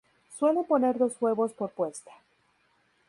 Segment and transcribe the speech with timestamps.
[0.35, 2.09] Suelen poner dos huevos por puesta.